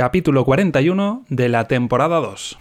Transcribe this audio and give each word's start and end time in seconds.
capítulo 0.00 0.46
41 0.46 1.26
de 1.28 1.50
la 1.50 1.64
temporada 1.68 2.20
2. 2.20 2.58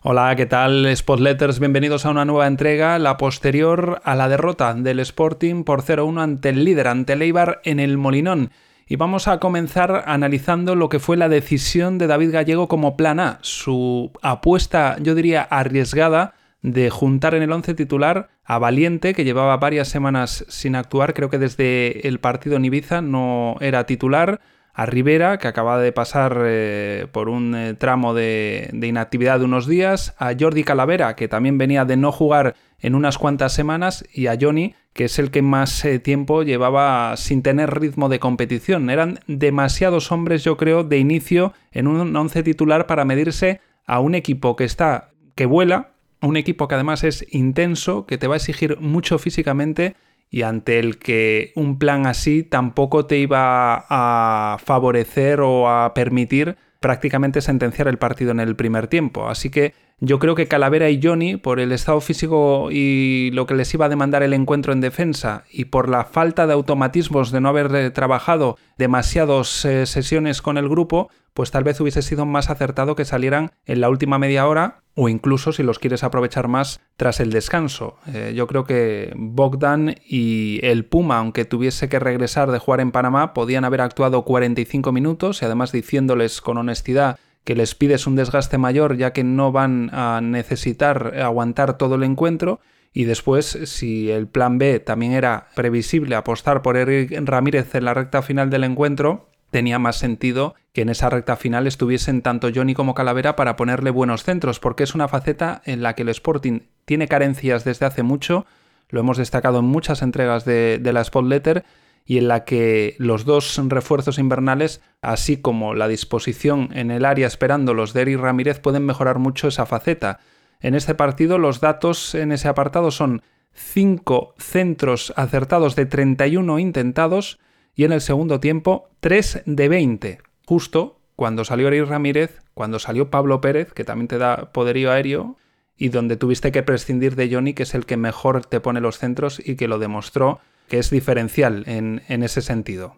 Hola, 0.00 0.34
¿qué 0.36 0.46
tal 0.46 0.96
Spotletters? 0.96 1.58
Bienvenidos 1.60 2.06
a 2.06 2.10
una 2.12 2.24
nueva 2.24 2.46
entrega, 2.46 2.98
la 2.98 3.18
posterior 3.18 4.00
a 4.04 4.14
la 4.14 4.30
derrota 4.30 4.72
del 4.72 5.00
Sporting 5.00 5.64
por 5.64 5.82
0-1 5.82 6.18
ante 6.18 6.48
el 6.48 6.64
líder, 6.64 6.88
ante 6.88 7.12
el 7.12 7.20
Eibar 7.20 7.60
en 7.64 7.78
el 7.78 7.98
Molinón. 7.98 8.52
Y 8.88 8.94
vamos 8.94 9.26
a 9.26 9.40
comenzar 9.40 10.04
analizando 10.06 10.76
lo 10.76 10.88
que 10.88 11.00
fue 11.00 11.16
la 11.16 11.28
decisión 11.28 11.98
de 11.98 12.06
David 12.06 12.30
Gallego 12.30 12.68
como 12.68 12.96
plan 12.96 13.18
A, 13.18 13.40
su 13.42 14.12
apuesta, 14.22 14.96
yo 15.00 15.16
diría, 15.16 15.42
arriesgada 15.42 16.34
de 16.62 16.88
juntar 16.88 17.34
en 17.34 17.42
el 17.42 17.50
once 17.50 17.74
titular 17.74 18.28
a 18.44 18.60
Valiente, 18.60 19.12
que 19.12 19.24
llevaba 19.24 19.56
varias 19.56 19.88
semanas 19.88 20.44
sin 20.48 20.76
actuar, 20.76 21.14
creo 21.14 21.30
que 21.30 21.38
desde 21.38 22.06
el 22.06 22.20
partido 22.20 22.54
en 22.54 22.64
Ibiza 22.64 23.02
no 23.02 23.56
era 23.60 23.86
titular, 23.86 24.40
a 24.76 24.84
Rivera, 24.84 25.38
que 25.38 25.48
acaba 25.48 25.80
de 25.80 25.90
pasar 25.90 26.42
eh, 26.44 27.06
por 27.10 27.30
un 27.30 27.54
eh, 27.54 27.74
tramo 27.74 28.12
de, 28.12 28.70
inactividad 28.72 29.38
de 29.38 29.46
unos 29.46 29.66
días, 29.66 30.14
a 30.18 30.34
Jordi 30.38 30.64
Calavera, 30.64 31.16
que 31.16 31.28
también 31.28 31.56
venía 31.56 31.86
de 31.86 31.96
no 31.96 32.12
jugar 32.12 32.54
en 32.80 32.94
unas 32.94 33.18
cuantas 33.18 33.52
semanas, 33.52 34.04
y 34.12 34.26
a 34.26 34.36
Johnny, 34.40 34.74
que 34.92 35.04
es 35.04 35.18
el 35.18 35.30
que 35.30 35.42
más 35.42 35.84
eh, 35.84 35.98
tiempo 35.98 36.42
llevaba 36.42 37.16
sin 37.16 37.42
tener 37.42 37.78
ritmo 37.78 38.08
de 38.08 38.18
competición. 38.18 38.90
Eran 38.90 39.20
demasiados 39.26 40.10
hombres, 40.10 40.42
yo 40.42 40.56
creo, 40.56 40.84
de 40.84 40.98
inicio 40.98 41.52
en 41.72 41.86
un 41.86 42.14
once 42.16 42.42
titular 42.42 42.86
para 42.86 43.04
medirse 43.04 43.60
a 43.86 44.00
un 44.00 44.14
equipo 44.14 44.56
que 44.56 44.64
está, 44.64 45.10
que 45.34 45.46
vuela, 45.46 45.92
un 46.22 46.36
equipo 46.36 46.66
que 46.66 46.74
además 46.74 47.04
es 47.04 47.26
intenso, 47.30 48.06
que 48.06 48.18
te 48.18 48.26
va 48.26 48.34
a 48.34 48.38
exigir 48.38 48.80
mucho 48.80 49.18
físicamente 49.18 49.94
y 50.30 50.42
ante 50.42 50.78
el 50.78 50.98
que 50.98 51.52
un 51.54 51.78
plan 51.78 52.06
así 52.06 52.42
tampoco 52.42 53.06
te 53.06 53.18
iba 53.18 53.86
a 53.88 54.58
favorecer 54.58 55.40
o 55.40 55.68
a 55.68 55.94
permitir 55.94 56.56
prácticamente 56.86 57.40
sentenciar 57.40 57.88
el 57.88 57.98
partido 57.98 58.30
en 58.30 58.38
el 58.38 58.54
primer 58.54 58.86
tiempo. 58.86 59.28
Así 59.28 59.50
que 59.50 59.74
yo 59.98 60.20
creo 60.20 60.36
que 60.36 60.46
Calavera 60.46 60.88
y 60.88 61.00
Johnny, 61.02 61.36
por 61.36 61.58
el 61.58 61.72
estado 61.72 62.00
físico 62.00 62.68
y 62.70 63.32
lo 63.32 63.44
que 63.46 63.56
les 63.56 63.74
iba 63.74 63.86
a 63.86 63.88
demandar 63.88 64.22
el 64.22 64.32
encuentro 64.32 64.72
en 64.72 64.80
defensa 64.80 65.42
y 65.50 65.64
por 65.64 65.88
la 65.88 66.04
falta 66.04 66.46
de 66.46 66.52
automatismos 66.52 67.32
de 67.32 67.40
no 67.40 67.48
haber 67.48 67.74
eh, 67.74 67.90
trabajado 67.90 68.56
demasiadas 68.78 69.64
eh, 69.64 69.84
sesiones 69.86 70.42
con 70.42 70.58
el 70.58 70.68
grupo, 70.68 71.10
pues 71.36 71.50
tal 71.50 71.64
vez 71.64 71.78
hubiese 71.82 72.00
sido 72.00 72.24
más 72.24 72.48
acertado 72.48 72.96
que 72.96 73.04
salieran 73.04 73.50
en 73.66 73.82
la 73.82 73.90
última 73.90 74.18
media 74.18 74.48
hora 74.48 74.80
o 74.94 75.10
incluso 75.10 75.52
si 75.52 75.62
los 75.62 75.78
quieres 75.78 76.02
aprovechar 76.02 76.48
más 76.48 76.80
tras 76.96 77.20
el 77.20 77.30
descanso. 77.30 77.98
Eh, 78.06 78.32
yo 78.34 78.46
creo 78.46 78.64
que 78.64 79.12
Bogdan 79.14 79.96
y 80.08 80.60
el 80.62 80.86
Puma, 80.86 81.18
aunque 81.18 81.44
tuviese 81.44 81.90
que 81.90 81.98
regresar 81.98 82.50
de 82.50 82.58
jugar 82.58 82.80
en 82.80 82.90
Panamá, 82.90 83.34
podían 83.34 83.66
haber 83.66 83.82
actuado 83.82 84.24
45 84.24 84.92
minutos 84.92 85.42
y 85.42 85.44
además 85.44 85.72
diciéndoles 85.72 86.40
con 86.40 86.56
honestidad 86.56 87.18
que 87.44 87.54
les 87.54 87.74
pides 87.74 88.06
un 88.06 88.16
desgaste 88.16 88.56
mayor 88.56 88.96
ya 88.96 89.12
que 89.12 89.22
no 89.22 89.52
van 89.52 89.90
a 89.92 90.22
necesitar 90.22 91.20
aguantar 91.20 91.76
todo 91.76 91.96
el 91.96 92.02
encuentro 92.02 92.60
y 92.94 93.04
después 93.04 93.58
si 93.64 94.10
el 94.10 94.26
plan 94.26 94.56
B 94.56 94.80
también 94.80 95.12
era 95.12 95.48
previsible 95.54 96.16
apostar 96.16 96.62
por 96.62 96.78
Eric 96.78 97.12
Ramírez 97.26 97.74
en 97.74 97.84
la 97.84 97.92
recta 97.92 98.22
final 98.22 98.48
del 98.48 98.64
encuentro, 98.64 99.28
tenía 99.50 99.78
más 99.78 99.96
sentido 99.96 100.54
que 100.72 100.82
en 100.82 100.88
esa 100.88 101.10
recta 101.10 101.36
final 101.36 101.66
estuviesen 101.66 102.22
tanto 102.22 102.48
Johnny 102.54 102.74
como 102.74 102.94
Calavera 102.94 103.36
para 103.36 103.56
ponerle 103.56 103.90
buenos 103.90 104.24
centros, 104.24 104.60
porque 104.60 104.84
es 104.84 104.94
una 104.94 105.08
faceta 105.08 105.62
en 105.64 105.82
la 105.82 105.94
que 105.94 106.02
el 106.02 106.10
Sporting 106.10 106.60
tiene 106.84 107.08
carencias 107.08 107.64
desde 107.64 107.86
hace 107.86 108.02
mucho, 108.02 108.46
lo 108.88 109.00
hemos 109.00 109.16
destacado 109.16 109.60
en 109.60 109.64
muchas 109.64 110.02
entregas 110.02 110.44
de, 110.44 110.78
de 110.78 110.92
la 110.92 111.00
Spot 111.00 111.24
Letter, 111.24 111.64
y 112.06 112.18
en 112.18 112.28
la 112.28 112.44
que 112.44 112.94
los 112.98 113.24
dos 113.24 113.60
refuerzos 113.66 114.18
invernales, 114.18 114.80
así 115.02 115.38
como 115.38 115.74
la 115.74 115.88
disposición 115.88 116.70
en 116.72 116.92
el 116.92 117.04
área 117.04 117.26
esperando 117.26 117.74
los 117.74 117.92
de 117.92 118.02
Eric 118.02 118.20
Ramírez, 118.20 118.60
pueden 118.60 118.86
mejorar 118.86 119.18
mucho 119.18 119.48
esa 119.48 119.66
faceta. 119.66 120.20
En 120.60 120.74
este 120.74 120.94
partido 120.94 121.38
los 121.38 121.60
datos 121.60 122.14
en 122.14 122.30
ese 122.30 122.46
apartado 122.46 122.92
son 122.92 123.22
5 123.52 124.34
centros 124.38 125.12
acertados 125.16 125.74
de 125.74 125.86
31 125.86 126.58
intentados 126.60 127.40
y 127.76 127.84
en 127.84 127.92
el 127.92 128.00
segundo 128.00 128.40
tiempo 128.40 128.88
3 129.00 129.42
de 129.44 129.68
20. 129.68 130.18
Justo 130.46 130.98
cuando 131.14 131.44
salió 131.44 131.68
Eric 131.68 131.86
Ramírez, 131.88 132.40
cuando 132.54 132.78
salió 132.78 133.10
Pablo 133.10 133.40
Pérez, 133.40 133.72
que 133.72 133.84
también 133.84 134.08
te 134.08 134.18
da 134.18 134.50
poderío 134.52 134.90
aéreo, 134.90 135.36
y 135.76 135.90
donde 135.90 136.16
tuviste 136.16 136.52
que 136.52 136.62
prescindir 136.62 137.16
de 137.16 137.30
Johnny, 137.30 137.52
que 137.52 137.64
es 137.64 137.74
el 137.74 137.84
que 137.84 137.98
mejor 137.98 138.46
te 138.46 138.60
pone 138.60 138.80
los 138.80 138.98
centros 138.98 139.40
y 139.44 139.56
que 139.56 139.68
lo 139.68 139.78
demostró 139.78 140.40
que 140.68 140.78
es 140.78 140.90
diferencial 140.90 141.64
en, 141.66 142.00
ese 142.08 142.40
sentido. 142.40 142.96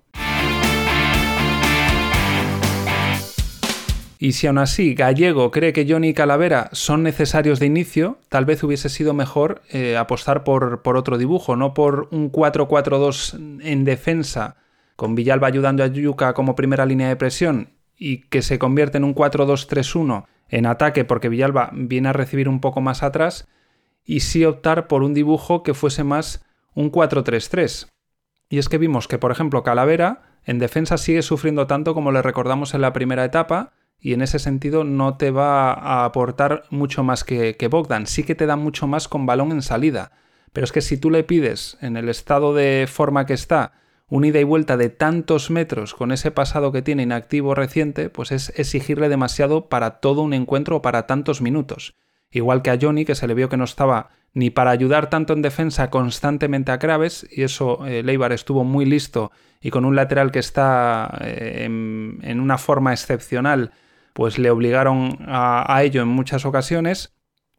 Y 4.21 4.33
si 4.33 4.47
aún 4.47 4.59
así 4.59 4.95
Gallego 4.95 5.51
cree 5.51 5.73
que 5.73 5.87
Johnny 5.89 6.09
y 6.09 6.15
Calavera 6.15 6.71
son 6.73 7.03
necesarios 7.03 7.59
de 7.61 7.67
inicio, 7.67 8.19
tal 8.29 8.45
vez 8.45 8.63
hubiese 8.63 8.89
sido 8.89 9.13
mejor 9.13 9.63
eh, 9.71 9.97
apostar 9.97 10.45
por, 10.45 10.83
por, 10.83 10.97
otro 10.97 11.19
dibujo, 11.19 11.57
no 11.57 11.75
por 11.75 12.09
un 12.11 12.33
4-4-2 12.33 13.61
en 13.63 13.85
defensa, 13.85 14.57
con 14.99 15.15
Villalba 15.15 15.47
ayudando 15.47 15.85
a 15.85 15.87
Yuka 15.87 16.35
como 16.35 16.57
primera 16.57 16.85
línea 16.85 17.07
de 17.07 17.15
presión, 17.15 17.71
y 17.97 18.23
que 18.23 18.43
se 18.43 18.59
convierte 18.59 18.99
en 18.99 19.05
un 19.05 19.15
4-2-3-1 19.15 20.27
en 20.49 20.67
ataque 20.67 21.05
porque 21.05 21.29
Villalba 21.29 21.71
viene 21.73 22.09
a 22.09 22.13
recibir 22.13 22.49
un 22.49 22.61
poco 22.61 22.81
más 22.81 23.05
atrás, 23.05 23.47
y 24.05 24.21
sí 24.21 24.45
optar 24.45 24.89
por 24.89 25.05
un 25.05 25.15
dibujo 25.15 25.63
que 25.63 25.73
fuese 25.73 26.03
más 26.03 26.45
un 26.75 26.91
4-3-3. 26.91 27.87
Y 28.49 28.59
es 28.59 28.69
que 28.69 28.77
vimos 28.77 29.07
que, 29.07 29.19
por 29.19 29.31
ejemplo, 29.31 29.63
Calavera 29.63 30.41
en 30.45 30.59
defensa 30.59 30.99
sigue 30.99 31.23
sufriendo 31.23 31.69
tanto 31.69 31.95
como 31.95 32.11
le 32.11 32.21
recordamos 32.21 32.75
en 32.75 32.81
la 32.81 32.93
primera 32.93 33.25
etapa 33.25 33.75
y 34.01 34.15
en 34.15 34.23
ese 34.23 34.41
sentido 34.41 34.83
no 34.83 35.17
te 35.17 35.31
va 35.31 35.75
a 35.75 36.07
aportar 36.07 36.65
mucho 36.71 37.05
más 37.05 37.23
que, 37.23 37.57
que 37.57 37.69
Bogdan. 37.69 38.09
Sí 38.09 38.25
que 38.25 38.35
te 38.35 38.47
da 38.47 38.57
mucho 38.57 38.89
más 38.89 39.07
con 39.07 39.27
balón 39.27 39.53
en 39.53 39.63
salida. 39.63 40.11
Pero 40.53 40.65
es 40.65 40.73
que 40.73 40.81
si 40.81 40.97
tú 40.97 41.09
le 41.09 41.23
pides, 41.23 41.79
en 41.83 41.97
el 41.97 42.09
estado 42.09 42.53
de 42.53 42.89
forma 42.91 43.25
que 43.25 43.35
está, 43.35 43.75
un 44.09 44.25
ida 44.25 44.41
y 44.41 44.45
vuelta 44.45 44.77
de 44.77 44.89
tantos 44.89 45.51
metros 45.51 45.95
con 45.95 46.13
ese 46.13 46.31
pasado 46.31 46.73
que 46.73 46.83
tiene 46.83 47.03
inactivo 47.03 47.55
reciente, 47.55 48.09
pues 48.09 48.33
es 48.33 48.53
exigirle 48.57 49.09
demasiado 49.09 49.69
para 49.69 50.01
todo 50.01 50.23
un 50.23 50.33
encuentro 50.33 50.77
o 50.77 50.83
para 50.83 51.07
tantos 51.07 51.43
minutos. 51.43 51.95
Igual 52.31 52.63
que 52.63 52.71
a 52.71 52.79
Johnny, 52.81 53.05
que 53.05 53.15
se 53.15 53.27
le 53.27 53.35
vio 53.35 53.49
que 53.49 53.57
no 53.57 53.65
estaba 53.65 54.11
ni 54.35 54.51
para 54.51 54.71
ayudar 54.71 55.11
tanto 55.11 55.33
en 55.33 55.43
defensa 55.43 55.91
constantemente 55.91 56.71
a 56.73 56.79
Craves, 56.79 57.27
y 57.31 57.43
eso 57.43 57.87
eh, 57.87 58.03
Leibar 58.03 58.33
estuvo 58.33 58.65
muy 58.65 58.85
listo 58.85 59.33
y 59.61 59.71
con 59.71 59.85
un 59.85 59.97
lateral 59.97 60.31
que 60.31 60.39
está 60.39 61.19
eh, 61.23 61.65
en, 61.65 62.41
una 62.41 62.59
forma 62.59 62.93
excepcional, 62.93 63.73
pues 64.13 64.39
le 64.39 64.51
obligaron 64.51 65.19
a, 65.27 65.81
ello 65.83 66.03
en 66.03 66.09
muchas 66.09 66.45
ocasiones, 66.45 67.15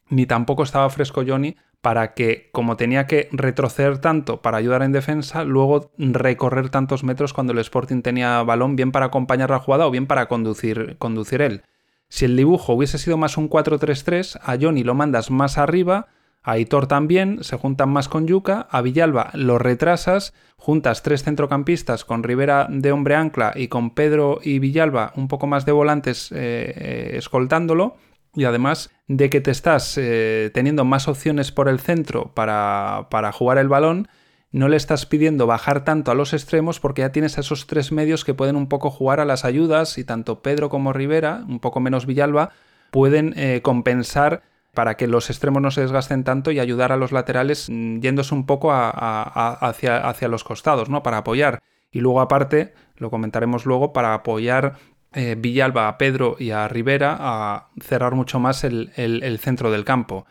ni 0.10 0.26
tampoco 0.26 0.64
estaba 0.64 0.90
fresco 0.90 1.24
Johnny 1.26 1.56
para 1.82 2.14
que, 2.14 2.50
como 2.52 2.76
tenía 2.76 3.08
que 3.08 3.30
retroceder 3.32 4.00
tanto 4.00 4.42
para 4.42 4.58
ayudar 4.58 4.82
en 4.84 4.92
defensa, 4.92 5.44
luego 5.44 5.92
recorrer 5.98 6.70
tantos 6.70 7.04
metros 7.04 7.34
cuando 7.34 7.54
el 7.54 7.60
Sporting 7.60 8.02
tenía 8.02 8.44
balón, 8.44 8.76
bien 8.76 8.92
para 8.92 9.06
acompañar 9.06 9.50
la 9.50 9.60
jugada 9.60 9.88
o 9.88 9.92
bien 9.92 10.08
para 10.08 10.28
conducir, 10.28 10.98
conducir 10.98 11.42
él. 11.42 11.64
Si 12.10 12.26
el 12.26 12.36
dibujo 12.36 12.74
hubiese 12.74 12.98
sido 12.98 13.18
más 13.18 13.38
un 13.38 13.50
4-3-3, 13.50 14.40
a 14.44 14.58
Johnny 14.60 14.84
lo 14.84 14.96
mandas 14.96 15.32
más 15.32 15.58
arriba, 15.58 16.08
a 16.42 16.58
Hitor 16.58 16.88
también, 16.88 17.44
se 17.44 17.58
juntan 17.58 17.90
más 17.90 18.10
con 18.10 18.26
Yuca, 18.26 18.68
a 18.72 18.82
Villalba 18.82 19.32
lo 19.34 19.58
retrasas, 19.60 20.34
juntas 20.58 21.04
tres 21.04 21.24
centrocampistas 21.24 22.06
con 22.06 22.24
Rivera 22.24 22.68
de 22.70 22.92
hombre 22.92 23.16
ancla 23.16 23.54
y 23.56 23.68
con 23.68 23.92
Pedro 23.92 24.40
y 24.42 24.60
Villalba 24.60 25.14
un 25.16 25.28
poco 25.28 25.48
más 25.48 25.66
de 25.66 25.74
volantes 25.74 26.32
eh, 26.32 26.74
eh, 26.76 27.12
escoltándolo, 27.18 27.98
y 28.36 28.44
además 28.46 28.90
de 29.08 29.30
que 29.30 29.42
te 29.42 29.52
estás 29.52 29.98
eh, 29.98 30.52
teniendo 30.54 30.86
más 30.86 31.08
opciones 31.08 31.52
por 31.52 31.68
el 31.68 31.80
centro 31.80 32.32
para, 32.34 33.08
para 33.10 33.32
jugar 33.32 33.58
el 33.58 33.68
balón, 33.68 34.08
no 34.52 34.68
le 34.68 34.78
estás 34.78 35.06
pidiendo 35.06 35.48
bajar 35.48 35.84
tanto 35.84 36.12
a 36.12 36.16
los 36.16 36.34
extremos 36.34 36.80
porque 36.80 37.02
ya 37.02 37.12
tienes 37.12 37.38
esos 37.38 37.68
tres 37.68 37.92
medios 37.92 38.26
que 38.26 38.34
pueden 38.34 38.56
un 38.56 38.68
poco 38.68 38.90
jugar 38.90 39.20
a 39.20 39.26
las 39.26 39.46
ayudas 39.46 39.98
y 39.98 40.04
tanto 40.04 40.42
Pedro 40.42 40.70
como 40.70 40.94
Rivera, 40.94 41.44
un 41.48 41.60
poco 41.60 41.80
menos 41.80 42.06
Villalba, 42.06 42.52
pueden 42.92 43.36
compensar 43.62 44.42
para 44.74 44.96
que 44.96 45.08
los 45.08 45.30
extremos 45.30 45.62
no 45.62 45.72
se 45.72 45.82
desgasten 45.82 46.24
tanto 46.24 46.52
y 46.52 46.60
ayudar 46.60 46.92
a 46.92 46.98
los 46.98 47.12
laterales 47.12 47.70
mm, 47.70 48.00
yéndose 48.00 48.34
un 48.34 48.46
poco 48.46 48.72
hacia, 48.72 50.08
hacia, 50.08 50.28
los 50.28 50.44
costados, 50.44 50.90
¿no? 50.90 51.04
Para 51.04 51.18
apoyar. 51.18 51.62
Y 51.92 52.00
luego 52.02 52.22
aparte, 52.22 52.74
lo 52.98 53.10
comentaremos 53.10 53.66
luego, 53.66 53.94
para 53.94 54.14
apoyar 54.14 54.78
eh, 55.14 55.36
Villalba 55.38 55.88
a 55.88 55.98
Pedro 55.98 56.36
y 56.38 56.52
a 56.52 56.68
Rivera 56.68 57.18
a 57.20 57.70
cerrar 57.82 58.14
mucho 58.14 58.40
más 58.40 58.64
el, 58.64 59.40
centro 59.42 59.72
del 59.72 59.84
campo. 59.86 60.26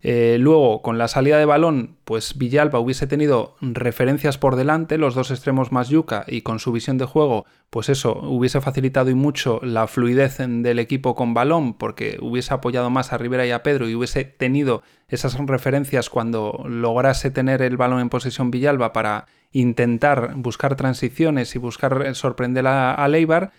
Eh, 0.00 0.36
luego, 0.38 0.80
con 0.82 0.96
la 0.96 1.08
salida 1.08 1.38
de 1.38 1.44
balón, 1.44 1.96
pues 2.04 2.38
Villalba 2.38 2.78
hubiese 2.78 3.08
tenido 3.08 3.56
referencias 3.60 4.38
por 4.38 4.54
delante, 4.54 4.96
los 4.96 5.16
dos 5.16 5.32
extremos 5.32 5.72
más 5.72 5.88
yuca, 5.88 6.24
y 6.28 6.42
con 6.42 6.60
su 6.60 6.70
visión 6.70 6.98
de 6.98 7.04
juego, 7.04 7.46
pues 7.70 7.88
eso 7.88 8.20
hubiese 8.22 8.60
facilitado 8.60 9.10
y 9.10 9.14
mucho 9.14 9.58
la 9.62 9.88
fluidez 9.88 10.38
del 10.38 10.78
equipo 10.78 11.16
con 11.16 11.34
balón, 11.34 11.74
porque 11.74 12.18
hubiese 12.20 12.54
apoyado 12.54 12.90
más 12.90 13.12
a 13.12 13.18
Rivera 13.18 13.44
y 13.44 13.50
a 13.50 13.64
Pedro 13.64 13.88
y 13.88 13.94
hubiese 13.96 14.24
tenido 14.24 14.82
esas 15.08 15.36
referencias 15.38 16.10
cuando 16.10 16.64
lograse 16.68 17.32
tener 17.32 17.60
el 17.62 17.76
balón 17.76 18.00
en 18.00 18.08
posesión 18.08 18.52
Villalba 18.52 18.92
para 18.92 19.26
intentar 19.50 20.34
buscar 20.36 20.76
transiciones 20.76 21.56
y 21.56 21.58
buscar 21.58 22.14
sorprender 22.14 22.66
a, 22.68 22.94
a 22.94 23.08
Leibar. 23.08 23.50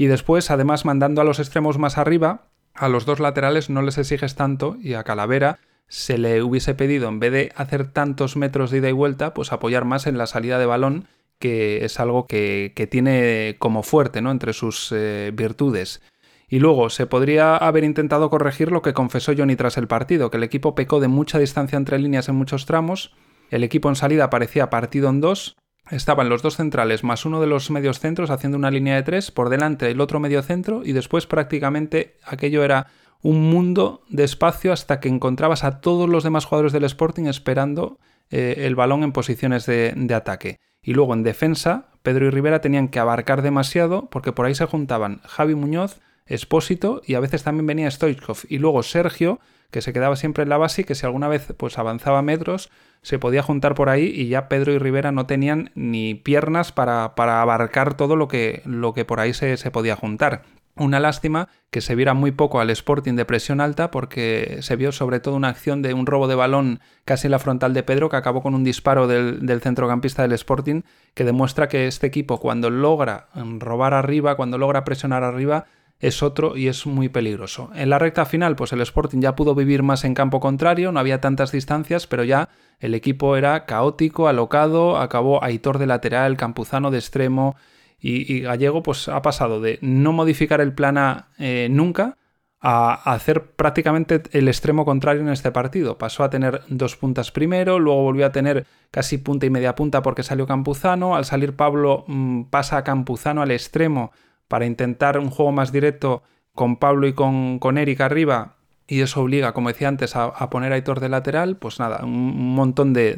Y 0.00 0.06
después, 0.06 0.50
además, 0.50 0.86
mandando 0.86 1.20
a 1.20 1.24
los 1.24 1.40
extremos 1.40 1.76
más 1.76 1.98
arriba, 1.98 2.46
a 2.72 2.88
los 2.88 3.04
dos 3.04 3.20
laterales 3.20 3.68
no 3.68 3.82
les 3.82 3.98
exiges 3.98 4.34
tanto 4.34 4.78
y 4.80 4.94
a 4.94 5.04
Calavera 5.04 5.58
se 5.88 6.16
le 6.16 6.42
hubiese 6.42 6.74
pedido, 6.74 7.10
en 7.10 7.20
vez 7.20 7.32
de 7.32 7.52
hacer 7.54 7.92
tantos 7.92 8.34
metros 8.34 8.70
de 8.70 8.78
ida 8.78 8.88
y 8.88 8.92
vuelta, 8.92 9.34
pues 9.34 9.52
apoyar 9.52 9.84
más 9.84 10.06
en 10.06 10.16
la 10.16 10.26
salida 10.26 10.58
de 10.58 10.64
balón, 10.64 11.06
que 11.38 11.84
es 11.84 12.00
algo 12.00 12.26
que, 12.26 12.72
tiene 12.90 13.56
como 13.58 13.82
fuerte 13.82 14.22
¿no? 14.22 14.30
entre 14.30 14.54
sus 14.54 14.90
eh, 14.90 15.32
virtudes. 15.34 16.00
Y 16.48 16.60
luego 16.60 16.88
se 16.88 17.06
podría 17.06 17.58
haber 17.58 17.84
intentado 17.84 18.30
corregir 18.30 18.72
lo 18.72 18.80
que 18.80 18.94
confesó 18.94 19.34
Johnny 19.36 19.54
tras 19.54 19.76
el 19.76 19.86
partido, 19.86 20.30
que 20.30 20.38
el 20.38 20.44
equipo 20.44 20.74
pecó 20.74 21.00
de 21.00 21.08
mucha 21.08 21.38
distancia 21.38 21.76
entre 21.76 21.98
líneas 21.98 22.30
en 22.30 22.36
muchos 22.36 22.64
tramos, 22.64 23.14
el 23.50 23.64
equipo 23.64 23.90
en 23.90 23.96
salida 23.96 24.30
parecía 24.30 24.70
partido 24.70 25.10
en 25.10 25.20
dos, 25.20 25.58
estaban 25.90 26.28
los 26.28 26.42
dos 26.42 26.56
centrales 26.56 27.04
más 27.04 27.24
uno 27.24 27.40
de 27.40 27.46
los 27.46 27.70
medios 27.70 28.00
centros 28.00 28.30
haciendo 28.30 28.56
una 28.58 28.70
línea 28.70 28.96
de 28.96 29.02
tres, 29.02 29.30
por 29.30 29.48
delante 29.48 29.90
el 29.90 30.00
otro 30.00 30.20
medio 30.20 30.42
centro 30.42 30.82
y 30.84 30.92
después 30.92 31.26
prácticamente 31.26 32.16
aquello 32.24 32.64
era 32.64 32.86
un 33.22 33.50
mundo 33.50 34.02
de 34.08 34.24
espacio 34.24 34.72
hasta 34.72 35.00
que 35.00 35.08
encontrabas 35.08 35.64
a 35.64 35.80
todos 35.80 36.08
los 36.08 36.24
demás 36.24 36.44
jugadores 36.44 36.72
del 36.72 36.84
Sporting 36.84 37.26
esperando 37.26 37.98
eh, 38.30 38.54
el 38.66 38.74
balón 38.74 39.02
en 39.02 39.12
posiciones 39.12 39.66
de, 39.66 40.14
ataque. 40.14 40.58
Y 40.82 40.94
luego 40.94 41.12
en 41.12 41.22
defensa, 41.22 41.90
Pedro 42.02 42.26
y 42.26 42.30
Rivera 42.30 42.60
tenían 42.60 42.88
que 42.88 42.98
abarcar 42.98 43.42
demasiado 43.42 44.08
porque 44.10 44.32
por 44.32 44.46
ahí 44.46 44.54
se 44.54 44.66
juntaban 44.66 45.20
Javi 45.24 45.54
Muñoz, 45.54 46.00
Espósito 46.26 47.02
y 47.04 47.14
a 47.14 47.20
veces 47.20 47.42
también 47.42 47.66
venía 47.66 47.90
Stoichkov. 47.90 48.38
Y 48.48 48.58
luego 48.58 48.82
Sergio, 48.82 49.40
que 49.70 49.82
se 49.82 49.92
quedaba 49.92 50.16
siempre 50.16 50.44
en 50.44 50.48
la 50.48 50.58
base 50.58 50.82
y 50.82 50.84
que 50.84 50.94
si 50.94 51.04
alguna 51.04 51.28
vez 51.28 51.52
pues 51.56 51.76
avanzaba 51.78 52.22
metros, 52.22 52.70
se 53.02 53.18
podía 53.18 53.42
juntar 53.42 53.74
por 53.74 53.88
ahí 53.88 54.06
y 54.06 54.28
ya 54.28 54.48
Pedro 54.48 54.72
y 54.72 54.78
Rivera 54.78 55.12
no 55.12 55.26
tenían 55.26 55.70
ni 55.74 56.14
piernas 56.14 56.72
para, 56.72 57.14
para 57.14 57.42
abarcar 57.42 57.94
todo 57.94 58.16
lo 58.16 58.28
que, 58.28 58.62
lo 58.64 58.92
que 58.92 59.04
por 59.04 59.20
ahí 59.20 59.32
se, 59.32 59.56
se 59.56 59.70
podía 59.70 59.96
juntar. 59.96 60.42
Una 60.76 61.00
lástima 61.00 61.48
que 61.70 61.80
se 61.80 61.94
viera 61.94 62.14
muy 62.14 62.30
poco 62.30 62.60
al 62.60 62.70
Sporting 62.70 63.14
de 63.14 63.24
presión 63.24 63.60
alta 63.60 63.90
porque 63.90 64.58
se 64.62 64.76
vio 64.76 64.92
sobre 64.92 65.20
todo 65.20 65.34
una 65.34 65.48
acción 65.48 65.82
de 65.82 65.92
un 65.94 66.06
robo 66.06 66.26
de 66.26 66.36
balón 66.36 66.80
casi 67.04 67.26
en 67.26 67.32
la 67.32 67.38
frontal 67.38 67.74
de 67.74 67.82
Pedro 67.82 68.08
que 68.08 68.16
acabó 68.16 68.40
con 68.42 68.54
un 68.54 68.64
disparo 68.64 69.06
del, 69.06 69.60
centrocampista 69.60 70.22
del 70.22 70.32
Sporting 70.32 70.82
que 71.14 71.24
demuestra 71.24 71.68
que 71.68 71.86
este 71.86 72.06
equipo 72.06 72.40
cuando 72.40 72.70
logra 72.70 73.28
robar 73.58 73.94
arriba, 73.94 74.36
cuando 74.36 74.58
logra 74.58 74.84
presionar 74.84 75.22
arriba, 75.22 75.66
es 76.00 76.22
otro 76.22 76.56
y 76.56 76.68
es 76.68 76.86
muy 76.86 77.08
peligroso. 77.08 77.70
En 77.74 77.90
la 77.90 77.98
recta 77.98 78.24
final, 78.24 78.56
pues 78.56 78.72
el 78.72 78.80
Sporting 78.80 79.20
ya 79.20 79.36
pudo 79.36 79.54
vivir 79.54 79.82
más 79.82 80.04
en 80.04 80.14
campo 80.14 80.40
contrario, 80.40 80.92
no 80.92 80.98
había 80.98 81.20
tantas 81.20 81.52
distancias, 81.52 82.06
pero 82.06 82.24
ya 82.24 82.48
el 82.80 82.94
equipo 82.94 83.36
era 83.36 83.66
caótico, 83.66 84.26
alocado, 84.26 84.98
acabó 84.98 85.44
Aitor 85.44 85.78
de 85.78 85.86
lateral, 85.86 86.38
Campuzano 86.38 86.90
de 86.90 86.98
extremo, 86.98 87.54
y, 88.02 88.40
Gallego 88.40 88.82
pues 88.82 89.08
ha 89.08 89.20
pasado 89.20 89.60
de 89.60 89.78
no 89.82 90.12
modificar 90.12 90.62
el 90.62 90.72
plan 90.72 90.96
A 90.96 91.28
eh, 91.38 91.68
nunca 91.70 92.16
a 92.62 93.12
hacer 93.12 93.52
prácticamente 93.52 94.22
el 94.32 94.48
extremo 94.48 94.84
contrario 94.84 95.22
en 95.22 95.28
este 95.28 95.50
partido. 95.50 95.98
Pasó 95.98 96.24
a 96.24 96.30
tener 96.30 96.62
dos 96.68 96.96
puntas 96.96 97.30
primero, 97.30 97.78
luego 97.78 98.02
volvió 98.02 98.26
a 98.26 98.32
tener 98.32 98.66
casi 98.90 99.18
punta 99.18 99.46
y 99.46 99.50
media 99.50 99.74
punta 99.74 100.02
porque 100.02 100.22
salió 100.22 100.46
Campuzano. 100.46 101.16
Al 101.16 101.24
salir 101.24 101.56
Pablo 101.56 102.04
mm, 102.06 102.44
pasa 102.44 102.78
a 102.78 102.84
Campuzano 102.84 103.40
al 103.40 103.50
extremo 103.50 104.12
para 104.50 104.66
intentar 104.66 105.16
un 105.16 105.30
juego 105.30 105.52
más 105.52 105.70
directo 105.70 106.24
con 106.56 106.76
Pablo 106.76 107.06
y 107.06 107.12
con, 107.12 107.60
con 107.60 107.78
Eric 107.78 108.00
arriba 108.00 108.56
y 108.88 109.02
eso 109.02 109.20
obliga, 109.20 109.52
como 109.52 109.68
decía 109.68 109.86
antes, 109.86 110.16
a, 110.16 110.50
poner 110.50 110.72
a 110.72 110.74
Aitor 110.74 110.98
de 110.98 111.08
lateral, 111.08 111.56
pues 111.56 111.78
nada, 111.78 112.04
un, 112.04 112.56
montón 112.56 112.92
de, 112.92 113.14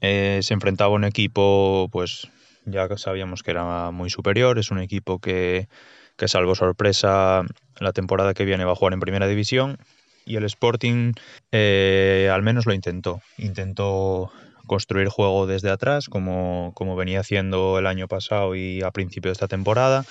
Eh, 0.04 0.40
se 0.42 0.52
enfrentaba 0.52 0.92
a 0.92 0.96
un 0.96 1.04
equipo, 1.04 1.88
pues 1.90 2.28
ya 2.66 2.88
sabíamos 2.98 3.42
que 3.42 3.52
era 3.52 3.90
muy 3.90 4.10
superior, 4.10 4.58
es 4.58 4.70
un 4.70 4.78
equipo 4.78 5.18
que, 5.18 5.68
que 6.16 6.28
salvo 6.28 6.54
sorpresa 6.54 7.42
la 7.80 7.92
temporada 7.92 8.34
que 8.34 8.44
viene 8.44 8.64
va 8.64 8.72
a 8.72 8.76
jugar 8.76 8.92
en 8.92 9.00
primera 9.00 9.26
división 9.26 9.78
y 10.26 10.36
el 10.36 10.44
Sporting 10.44 11.12
al 11.52 12.42
menos 12.42 12.66
lo 12.66 12.74
intentó. 12.74 13.22
Intentó 13.38 14.30
construir 14.66 15.08
juego 15.08 15.46
desde 15.46 15.70
atrás, 15.70 16.08
como, 16.08 16.72
como 16.74 16.96
venía 16.96 17.20
haciendo 17.20 17.78
el 17.78 17.86
año 17.86 18.08
pasado 18.08 18.54
y 18.54 18.82
a 18.82 18.90
principio 18.90 19.30
de 19.30 19.34
esta 19.34 19.48
temporada. 19.48 20.04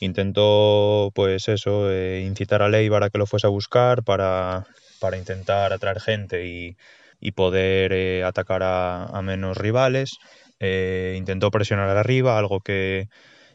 Intentó, 0.00 1.10
pues 1.14 1.48
eso, 1.48 1.90
eh, 1.90 2.24
incitar 2.26 2.62
a 2.62 2.68
Leibar 2.68 3.02
a 3.02 3.10
que 3.10 3.18
lo 3.18 3.26
fuese 3.26 3.46
a 3.46 3.50
buscar 3.50 4.02
para, 4.02 4.66
para 5.00 5.16
intentar 5.16 5.72
atraer 5.72 6.00
gente 6.00 6.46
y, 6.46 6.76
y 7.20 7.32
poder 7.32 7.92
eh, 7.92 8.24
atacar 8.24 8.62
a, 8.62 9.20
menos 9.22 9.56
rivales. 9.56 10.18
Eh, 10.60 11.14
intentó 11.16 11.50
presionar 11.50 11.96
arriba, 11.96 12.38
algo 12.38 12.60
que, 12.60 13.08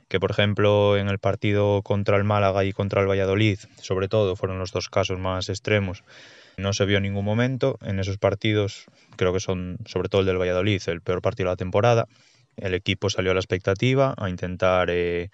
que, 0.08 0.20
por 0.20 0.32
ejemplo, 0.32 0.98
en 0.98 1.08
el 1.08 1.20
partido 1.20 1.82
contra 1.82 2.18
el 2.18 2.24
Málaga 2.24 2.64
y 2.64 2.72
contra 2.72 3.02
el 3.02 3.10
Valladolid, 3.10 3.60
sobre 3.82 4.08
todo, 4.08 4.36
fueron 4.36 4.60
los 4.60 4.72
dos 4.72 4.90
casos 4.90 5.20
más 5.20 5.50
extremos, 5.50 6.04
no 6.58 6.74
se 6.74 6.86
vio 6.86 6.98
en 6.98 7.04
ningún 7.04 7.26
momento. 7.26 7.78
En 7.82 8.00
esos 8.00 8.18
partidos, 8.18 8.86
creo 9.16 9.34
que 9.34 9.40
son 9.40 9.78
sobre 9.86 10.10
todo 10.10 10.22
el 10.22 10.28
del 10.28 10.40
Valladolid, 10.40 10.82
el 10.88 11.02
peor 11.02 11.22
partido 11.22 11.50
de 11.50 11.54
la 11.54 11.58
temporada. 11.58 12.08
El 12.58 12.74
equipo 12.74 13.10
salió 13.10 13.32
a 13.32 13.34
la 13.34 13.40
expectativa, 13.40 14.14
a 14.18 14.30
intentar, 14.30 14.90
eh, 14.92 15.30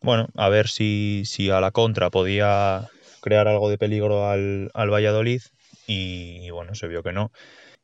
bueno, 0.00 0.26
a 0.34 0.48
ver 0.48 0.68
si, 0.68 1.22
si, 1.24 1.50
a 1.50 1.60
la 1.60 1.70
contra 1.70 2.10
podía 2.10 2.88
crear 3.20 3.46
algo 3.48 3.70
de 3.70 3.78
peligro 3.78 4.28
al, 4.28 4.70
al 4.74 4.90
Valladolid 4.90 5.42
y, 5.86 6.50
bueno, 6.50 6.74
se 6.74 6.88
vio 6.88 7.02
que 7.02 7.12
no. 7.12 7.30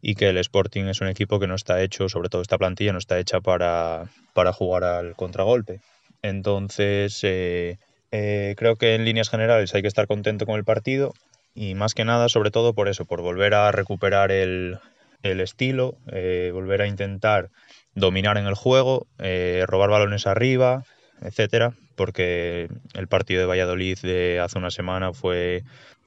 Y 0.01 0.15
que 0.15 0.29
el 0.29 0.39
Sporting 0.39 0.85
es 0.85 1.01
un 1.01 1.09
equipo 1.09 1.39
que 1.39 1.47
no 1.47 1.55
está 1.55 1.83
hecho, 1.83 2.09
sobre 2.09 2.29
todo 2.29 2.43
esta 2.43 2.59
plantilla, 2.59 2.93
no 2.93 2.99
está 2.99 3.19
hecha 3.19 3.41
para, 3.41 4.07
para 4.35 4.53
jugar 4.53 4.85
al 4.85 5.15
contragolpe. 5.15 5.81
Entonces, 6.23 7.21
eh, 7.25 7.79
eh, 8.11 8.55
creo 8.57 8.77
que 8.77 8.95
en 8.95 9.05
líneas 9.05 9.29
generales 9.29 9.75
hay 9.75 9.83
que 9.83 9.89
estar 9.89 10.07
contento 10.07 10.47
con 10.47 10.57
el 10.57 10.65
partido 10.65 11.13
y 11.55 11.75
más 11.75 11.95
que 11.95 12.05
nada, 12.05 12.29
sobre 12.29 12.51
todo 12.51 12.75
por 12.75 12.89
eso, 12.89 13.05
por 13.05 13.23
volver 13.23 13.55
a 13.55 13.71
recuperar 13.73 14.33
el, 14.33 14.79
estilo, 15.23 15.97
eh, 16.11 16.51
volver 16.53 16.83
a 16.83 16.87
intentar 16.87 17.51
dominar 17.95 18.39
en 18.39 18.47
el 18.47 18.55
juego, 18.55 19.07
robar 19.19 19.91
balones 19.91 20.27
arriba, 20.27 20.85
etcétera, 21.21 21.75
porque 21.95 22.69
el 22.95 23.07
partido 23.07 23.41
de 23.41 23.47
Valladolid 23.47 23.99
de 23.99 24.41
hace 24.41 24.59
una 24.59 24.71
semana 24.71 25.13
fue 25.13 25.63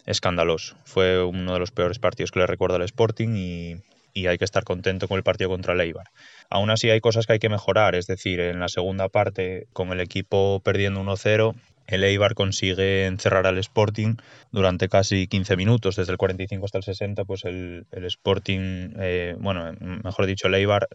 escandaloso. 0.06 0.76
Fue 0.84 1.24
uno 1.24 1.54
de 1.54 1.60
los 1.60 1.72
peores 1.72 2.00
partidos 2.00 2.32
que 2.32 2.40
le 2.40 2.48
recuerdo 2.48 2.76
al 2.76 2.84
Sporting 2.84 3.36
y, 3.36 3.76
y 4.14 4.28
hay 4.28 4.38
que 4.38 4.46
estar 4.46 4.64
contento 4.64 5.08
con 5.08 5.18
el 5.18 5.24
partido 5.24 5.50
contra 5.50 5.74
el 5.74 5.82
Eibar. 5.82 6.10
Aún 6.50 6.70
así 6.70 6.90
hay 6.90 7.02
cosas 7.02 7.26
que 7.28 7.34
hay 7.34 7.40
que 7.40 7.50
mejorar, 7.50 7.96
es 7.96 8.08
decir, 8.08 8.40
en 8.40 8.60
la 8.60 8.70
segunda 8.70 9.10
parte 9.10 9.68
con 9.74 9.90
el 9.90 10.00
equipo 10.00 10.62
perdiendo 10.64 11.02
1-0 11.02 11.56
el 11.88 12.04
Eibar 12.04 12.34
consigue 12.34 13.06
encerrar 13.06 13.46
al 13.46 13.58
Sporting 13.60 14.16
durante 14.52 14.90
casi 14.90 15.28
15 15.28 15.56
minutos, 15.56 15.96
desde 15.96 16.12
el 16.12 16.18
45 16.18 16.66
hasta 16.66 16.80
el 16.80 16.84
60, 16.84 17.26
pues 17.26 17.46
el, 17.46 17.86
Sporting, 17.92 18.94
eh, 19.00 19.36
bueno, 19.40 19.72
mejor 19.80 20.26
dicho, 20.26 20.48
el 20.48 20.56
Eibar 20.56 20.88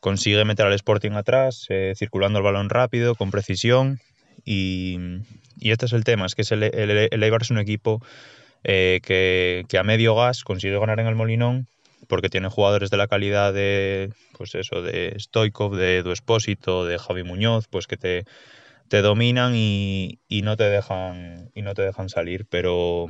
consigue 0.00 0.44
meter 0.44 0.66
al 0.66 0.72
Sporting 0.72 1.12
atrás, 1.12 1.66
eh, 1.68 1.92
circulando 1.96 2.38
el 2.40 2.44
balón 2.44 2.68
rápido, 2.68 3.14
con 3.14 3.30
precisión, 3.30 4.00
y, 4.44 4.98
este 5.60 5.86
es 5.86 5.92
el 5.92 6.04
tema, 6.04 6.26
es 6.26 6.34
que 6.34 6.42
el, 6.50 6.64
el, 6.64 7.22
Eibar 7.22 7.42
es 7.42 7.50
un 7.50 7.58
equipo 7.58 8.02
eh, 8.64 9.00
que, 9.02 9.78
a 9.78 9.82
medio 9.82 10.14
gas 10.14 10.42
consigue 10.42 10.78
ganar 10.78 11.00
en 11.00 11.06
el 11.06 11.14
Molinón, 11.14 11.68
porque 12.08 12.28
tiene 12.28 12.48
jugadores 12.48 12.90
de 12.90 12.96
la 12.96 13.06
calidad 13.06 13.52
de, 13.54 14.12
pues 14.36 14.54
eso, 14.54 14.82
de 14.82 15.14
Stoikov, 15.18 15.76
de 15.76 15.98
Edu 15.98 16.10
Espósito, 16.10 16.84
de 16.84 16.98
Javi 16.98 17.22
Muñoz, 17.22 17.66
pues 17.68 17.86
que 17.86 17.96
te 17.96 18.24
te 18.88 19.02
dominan 19.02 19.54
y, 19.56 20.18
no 20.42 20.56
te 20.56 20.64
dejan, 20.64 21.50
y 21.54 21.62
no 21.62 21.74
te 21.74 21.82
dejan 21.82 22.08
salir, 22.08 22.46
pero 22.48 23.08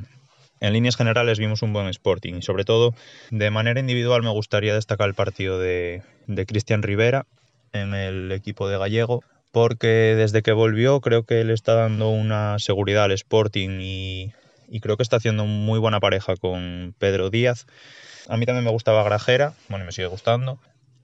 en 0.61 0.73
líneas 0.73 0.97
generales 0.97 1.39
vimos 1.39 1.63
un 1.63 1.73
buen 1.73 1.89
Sporting 1.89 2.35
y 2.35 2.43
sobre 2.43 2.65
todo 2.65 2.95
de 3.31 3.51
manera 3.51 3.81
individual 3.81 4.23
me 4.23 4.31
gustaría 4.31 4.75
destacar 4.75 5.09
el 5.09 5.15
partido 5.15 5.59
de, 5.59 6.03
Cristian 6.47 6.83
Rivera 6.83 7.27
en 7.73 7.93
el 7.95 8.33
equipo 8.33 8.69
de 8.69 8.79
Gallego 8.79 9.23
porque 9.53 10.15
desde 10.17 10.43
que 10.43 10.53
volvió 10.53 11.01
creo 11.01 11.25
que 11.25 11.45
le 11.45 11.53
está 11.53 11.75
dando 11.75 12.09
una 12.09 12.59
seguridad 12.59 13.05
al 13.05 13.13
Sporting 13.13 13.81
y, 13.81 14.33
creo 14.80 14.97
que 14.97 15.02
está 15.02 15.16
haciendo 15.16 15.44
muy 15.47 15.78
buena 15.78 16.00
pareja 16.00 16.37
con 16.37 16.94
Pedro 16.99 17.30
Díaz. 17.30 17.66
A 18.28 18.37
mí 18.37 18.47
también 18.47 18.64
me 18.64 18.71
gustaba 18.71 19.02
Grajera, 19.02 19.54
bueno, 19.68 19.85
me 19.85 19.92
sigue 19.92 20.06
gustando, 20.06 20.59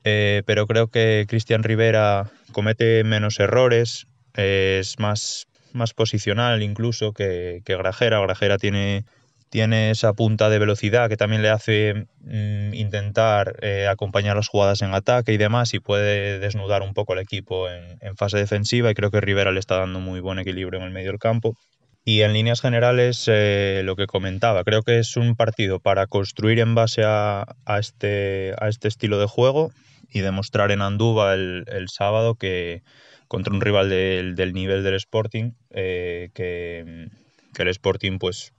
eh, 0.05 0.43
pero 0.47 0.67
creo 0.67 0.89
que 0.89 1.27
Cristian 1.29 1.63
Rivera 1.63 2.31
comete 2.53 3.05
menos 3.05 3.39
errores, 3.39 4.07
es 4.35 4.99
más, 4.99 5.47
más 5.73 5.95
posicional 5.95 6.63
incluso 6.63 7.13
que, 7.13 7.63
Grajera. 7.67 8.21
Grajera 8.21 8.57
tiene, 8.59 9.05
tiene 9.51 9.91
esa 9.91 10.13
punta 10.15 10.49
de 10.49 10.59
velocidad 10.59 11.09
que 11.09 11.17
también 11.17 11.43
le 11.43 11.51
hace 11.51 12.07
mm, 12.21 12.75
intentar 12.75 13.57
eh, 13.61 13.87
acompañar 13.89 14.37
las 14.37 14.49
jugadas 14.49 14.83
en 14.83 14.95
ataque 14.95 15.33
y 15.33 15.37
demás 15.37 15.75
y 15.75 15.81
puede 15.81 16.39
desnudar 16.39 16.83
un 16.83 16.95
poco 16.95 17.13
el 17.13 17.21
equipo 17.21 17.69
en, 17.69 18.17
fase 18.17 18.39
defensiva 18.39 18.91
y 18.91 18.95
creo 18.95 19.11
que 19.11 19.21
Rivera 19.21 19.53
le 19.53 19.61
está 19.61 19.79
dando 19.79 20.01
muy 20.01 20.21
buen 20.21 20.39
equilibrio 20.39 20.81
en 20.81 20.87
el 20.87 20.93
medio 20.93 21.11
del 21.11 21.19
campo. 21.19 21.57
Y 22.05 22.23
en 22.23 22.33
líneas 22.33 22.61
generales, 22.61 23.25
eh, 23.29 23.83
lo 23.85 23.95
que 23.95 24.07
comentaba, 24.07 24.65
creo 24.65 24.83
que 24.83 24.99
es 24.99 25.17
un 25.17 25.37
partido 25.37 25.81
para 25.81 26.07
construir 26.07 26.59
en 26.59 26.75
base 26.75 27.03
a, 27.05 27.47
este, 27.79 28.55
a 28.59 28.69
este 28.69 28.89
estilo 28.89 29.19
de 29.19 29.27
juego 29.27 29.71
y 30.11 30.21
demostrar 30.21 30.71
en 30.71 30.83
Andúba 30.83 31.35
el 31.35 31.87
sábado 31.89 32.35
que, 32.35 32.83
contra 33.31 33.55
un 33.55 33.61
rival 33.61 33.89
del, 33.89 34.53
nivel 34.53 34.83
del 34.83 34.95
Sporting, 34.95 35.53
eh, 35.71 36.31
que, 36.35 37.09
el 37.57 37.69
Sporting 37.69 38.19
pues, 38.19 38.53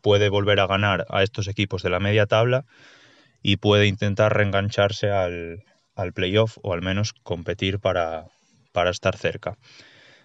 puede 0.00 0.30
volver 0.30 0.58
a 0.58 0.66
ganar 0.66 1.06
a 1.10 1.22
estos 1.22 1.46
equipos 1.46 1.84
de 1.84 1.90
la 1.90 2.00
media 2.00 2.26
tabla 2.26 2.64
y 3.40 3.58
puede 3.58 3.86
intentar 3.86 4.36
reengancharse 4.36 5.12
al, 5.12 5.62
playoff 6.12 6.58
o 6.62 6.72
al 6.72 6.82
menos 6.82 7.12
competir 7.12 7.78
para, 7.78 8.26
estar 8.90 9.16
cerca. 9.16 9.58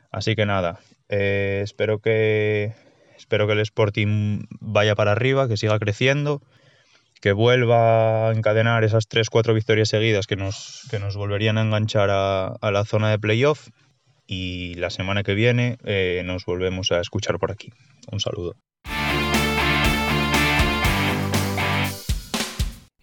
Así 0.09 0.35
que 0.35 0.47
nada, 0.47 0.79
eh, 1.11 1.61
espero 1.63 1.99
que 1.99 2.73
espero 3.17 3.45
que 3.45 3.53
el 3.53 3.59
Sporting 3.59 4.45
vaya 4.59 4.95
para 4.95 5.11
arriba, 5.11 5.47
que 5.47 5.57
siga 5.57 5.77
creciendo, 5.77 6.41
que 7.21 7.33
vuelva 7.33 8.29
a 8.29 8.33
encadenar 8.33 8.83
esas 8.83 9.07
3-4 9.07 9.53
victorias 9.53 9.89
seguidas 9.89 10.25
que 10.25 10.35
nos, 10.35 10.87
que 10.89 10.97
nos 10.97 11.15
volverían 11.15 11.59
a 11.59 11.61
enganchar 11.61 12.09
a, 12.09 12.47
a 12.47 12.71
la 12.71 12.83
zona 12.83 13.11
de 13.11 13.19
playoff 13.19 13.69
y 14.25 14.75
la 14.75 14.89
semana 14.89 15.23
que 15.23 15.35
viene 15.35 15.77
eh, 15.83 16.23
nos 16.25 16.45
volvemos 16.45 16.91
a 16.91 16.99
escuchar 16.99 17.37
por 17.37 17.51
aquí. 17.51 17.71
Un 18.11 18.19
saludo. 18.19 18.55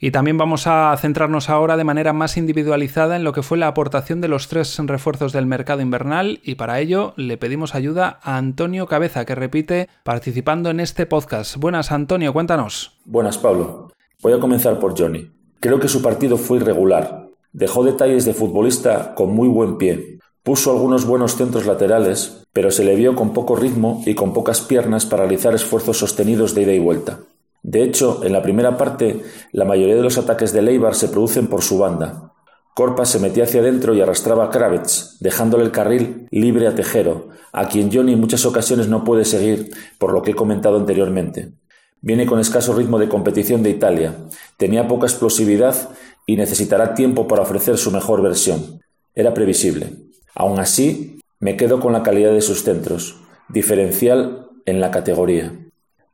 Y 0.00 0.12
también 0.12 0.38
vamos 0.38 0.67
a 0.67 0.97
centrarnos 0.97 1.50
ahora 1.50 1.76
de 1.76 1.85
manera 1.85 2.12
más 2.12 2.37
individualizada 2.37 3.17
en 3.17 3.25
lo 3.25 3.33
que 3.33 3.43
fue 3.43 3.59
la 3.59 3.67
aportación 3.67 4.21
de 4.21 4.28
los 4.28 4.49
tres 4.49 4.78
refuerzos 4.78 5.33
del 5.33 5.47
mercado 5.47 5.81
invernal 5.81 6.40
y 6.45 6.55
para 6.55 6.78
ello 6.78 7.14
le 7.17 7.37
pedimos 7.37 7.75
ayuda 7.75 8.21
a 8.23 8.37
Antonio 8.37 8.87
Cabeza 8.87 9.25
que 9.25 9.35
repite 9.35 9.88
participando 10.05 10.71
en 10.71 10.81
este 10.81 11.07
podcast. 11.07 11.57
Buenas 11.57 11.90
Antonio, 11.90 12.33
cuéntanos. 12.33 12.99
Buenas 13.05 13.38
Pablo. 13.38 13.93
Voy 14.23 14.33
a 14.33 14.40
comenzar 14.40 14.78
por 14.78 14.99
Johnny. 14.99 15.33
Creo 15.59 15.81
que 15.81 15.88
su 15.88 16.00
partido 16.00 16.37
fue 16.37 16.59
irregular. 16.59 17.26
Dejó 17.52 17.83
detalles 17.83 18.25
de 18.25 18.35
futbolista 18.35 19.14
con 19.14 19.35
muy 19.35 19.49
buen 19.49 19.78
pie, 19.78 20.19
Puso 20.49 20.71
algunos 20.71 21.05
buenos 21.05 21.37
centros 21.37 21.67
laterales, 21.67 22.43
pero 22.55 22.71
se 22.71 22.83
le 22.83 22.97
vio 22.97 23.14
con 23.14 23.35
poco 23.35 23.55
ritmo 23.55 24.02
y 24.07 24.14
con 24.14 24.33
pocas 24.33 24.62
piernas 24.62 25.05
para 25.05 25.25
realizar 25.25 25.55
esfuerzos 25.55 25.99
sostenidos 25.99 26.55
de 26.55 26.62
ida 26.62 26.73
y 26.73 26.78
vuelta. 26.78 27.21
De 27.69 27.83
hecho, 27.83 28.25
en 28.25 28.33
la 28.33 28.41
primera 28.41 28.79
parte, 28.79 29.23
la 29.53 29.67
mayoría 29.67 29.95
de 29.95 30.01
los 30.01 30.17
ataques 30.17 30.55
de 30.55 30.63
Leibar 30.63 30.95
se 30.95 31.09
producen 31.09 31.49
por 31.49 31.61
su 31.61 31.77
banda. 31.77 32.33
Corpa 32.73 33.05
se 33.05 33.19
metía 33.19 33.45
hacia 33.45 33.61
adentro 33.61 33.95
y 33.95 34.01
arrastraba 34.01 34.45
a 34.45 34.51
Kravets, 34.51 35.19
dejándole 35.21 35.65
el 35.65 35.71
carril 35.71 36.29
libre 36.31 36.67
a 36.67 36.75
Tejero, 36.75 37.29
a 37.53 37.69
quien 37.69 37.93
Johnny 37.93 38.15
en 38.15 38.21
muchas 38.21 38.47
ocasiones 38.47 38.89
no 38.89 39.05
puede 39.05 39.27
seguir, 39.27 39.71
por 39.99 40.15
lo 40.15 40.23
que 40.23 40.31
he 40.31 40.35
comentado 40.35 40.79
anteriormente. 40.79 41.53
Viene 42.01 42.25
con 42.25 42.41
escaso 42.41 42.73
ritmo 42.73 42.99
de 42.99 43.11
competición 43.11 43.63
de 43.63 43.69
Italia, 43.69 44.15
tenía 44.57 44.89
poca 44.89 45.07
explosividad 45.07 45.91
y 46.25 46.37
necesitará 46.37 46.95
tiempo 46.95 47.29
para 47.29 47.43
ofrecer 47.43 47.77
su 47.77 47.91
mejor 47.91 48.23
versión. 48.23 48.81
Era 49.15 49.35
previsible. 49.35 49.93
Aun 50.35 50.59
así, 50.59 51.21
me 51.39 51.59
quedo 51.59 51.81
con 51.81 51.93
la 51.93 52.03
calidad 52.03 52.33
de 52.33 52.41
sus 52.41 52.63
centros, 52.63 53.17
diferencial 53.51 54.49
en 54.65 54.81
la 54.81 54.91
categoría. 54.91 55.68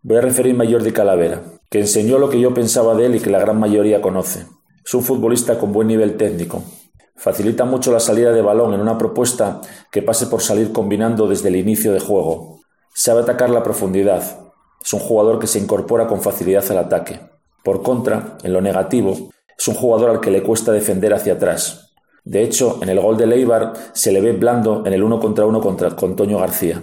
Voy 0.06 0.18
a 0.18 0.20
referirme 0.20 0.66
a 0.66 0.70
Jordi 0.70 0.92
Calavera, 0.92 1.40
que 1.70 1.80
enseñó 1.80 2.18
lo 2.18 2.28
que 2.28 2.38
yo 2.38 2.52
pensaba 2.52 2.94
de 2.94 3.06
él 3.06 3.14
y 3.14 3.20
que 3.20 3.30
la 3.30 3.38
gran 3.38 3.58
mayoría 3.58 4.02
conoce. 4.02 4.44
Es 4.84 4.92
un 4.92 5.02
futbolista 5.02 5.58
con 5.58 5.72
buen 5.72 5.88
nivel 5.88 6.18
técnico. 6.18 6.62
Facilita 7.16 7.64
mucho 7.64 7.90
la 7.90 8.00
salida 8.00 8.30
de 8.32 8.42
balón 8.42 8.74
en 8.74 8.82
una 8.82 8.98
propuesta 8.98 9.62
que 9.90 10.02
pase 10.02 10.26
por 10.26 10.42
salir 10.42 10.72
combinando 10.72 11.26
desde 11.26 11.48
el 11.48 11.56
inicio 11.56 11.90
de 11.90 12.00
juego. 12.00 12.60
Sabe 12.94 13.22
atacar 13.22 13.48
la 13.48 13.62
profundidad. 13.62 14.22
Es 14.84 14.92
un 14.92 15.00
jugador 15.00 15.38
que 15.38 15.46
se 15.46 15.58
incorpora 15.58 16.06
con 16.06 16.20
facilidad 16.20 16.70
al 16.70 16.80
ataque. 16.80 17.20
Por 17.64 17.82
contra, 17.82 18.36
en 18.42 18.52
lo 18.52 18.60
negativo, 18.60 19.30
es 19.56 19.68
un 19.68 19.74
jugador 19.74 20.10
al 20.10 20.20
que 20.20 20.30
le 20.30 20.42
cuesta 20.42 20.70
defender 20.70 21.14
hacia 21.14 21.32
atrás. 21.32 21.94
De 22.24 22.42
hecho, 22.42 22.78
en 22.82 22.90
el 22.90 23.00
gol 23.00 23.16
de 23.16 23.26
Leibar 23.26 23.72
se 23.94 24.12
le 24.12 24.20
ve 24.20 24.32
blando 24.32 24.82
en 24.84 24.92
el 24.92 25.02
uno 25.02 25.18
contra 25.18 25.46
uno 25.46 25.62
contra, 25.62 25.96
con 25.96 26.14
Toño 26.14 26.40
García. 26.40 26.82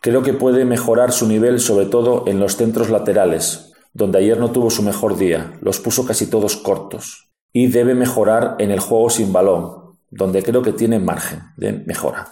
Creo 0.00 0.22
que 0.22 0.32
puede 0.32 0.64
mejorar 0.64 1.10
su 1.10 1.26
nivel 1.26 1.58
sobre 1.58 1.86
todo 1.86 2.24
en 2.28 2.38
los 2.38 2.56
centros 2.56 2.88
laterales, 2.88 3.72
donde 3.92 4.18
ayer 4.18 4.38
no 4.38 4.52
tuvo 4.52 4.70
su 4.70 4.82
mejor 4.82 5.16
día, 5.16 5.54
los 5.60 5.80
puso 5.80 6.06
casi 6.06 6.26
todos 6.26 6.56
cortos. 6.56 7.30
Y 7.52 7.66
debe 7.66 7.94
mejorar 7.94 8.54
en 8.60 8.70
el 8.70 8.78
juego 8.78 9.10
sin 9.10 9.32
balón, 9.32 9.96
donde 10.10 10.44
creo 10.44 10.62
que 10.62 10.72
tiene 10.72 11.00
margen 11.00 11.40
de 11.56 11.72
mejora. 11.72 12.30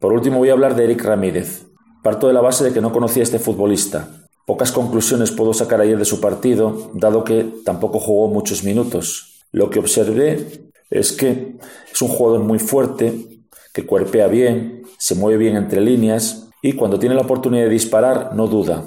Por 0.00 0.14
último 0.14 0.38
voy 0.38 0.48
a 0.48 0.52
hablar 0.52 0.74
de 0.74 0.84
Eric 0.84 1.04
Ramírez. 1.04 1.66
Parto 2.02 2.28
de 2.28 2.32
la 2.32 2.40
base 2.40 2.64
de 2.64 2.72
que 2.72 2.80
no 2.80 2.92
conocía 2.92 3.22
a 3.22 3.24
este 3.24 3.38
futbolista. 3.38 4.08
Pocas 4.46 4.72
conclusiones 4.72 5.30
puedo 5.30 5.52
sacar 5.52 5.80
ayer 5.82 5.98
de 5.98 6.04
su 6.06 6.20
partido, 6.20 6.90
dado 6.94 7.24
que 7.24 7.46
tampoco 7.64 8.00
jugó 8.00 8.28
muchos 8.28 8.64
minutos. 8.64 9.44
Lo 9.52 9.68
que 9.68 9.80
observé 9.80 10.70
es 10.88 11.12
que 11.12 11.56
es 11.92 12.02
un 12.02 12.08
jugador 12.08 12.40
muy 12.40 12.58
fuerte, 12.58 13.44
que 13.74 13.84
cuerpea 13.84 14.28
bien, 14.28 14.82
se 14.98 15.14
mueve 15.14 15.38
bien 15.38 15.56
entre 15.56 15.80
líneas 15.80 16.48
y 16.62 16.74
cuando 16.74 16.98
tiene 16.98 17.16
la 17.16 17.22
oportunidad 17.22 17.64
de 17.64 17.70
disparar 17.70 18.34
no 18.34 18.46
duda. 18.46 18.84